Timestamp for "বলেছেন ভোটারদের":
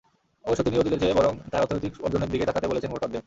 2.67-3.19